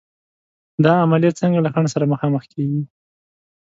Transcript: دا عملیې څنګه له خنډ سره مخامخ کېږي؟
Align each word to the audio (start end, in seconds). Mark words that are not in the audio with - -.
دا 0.83 0.91
عملیې 1.03 1.31
څنګه 1.39 1.59
له 1.61 1.69
خنډ 1.73 1.87
سره 1.93 2.11
مخامخ 2.13 2.43
کېږي؟ 2.53 2.81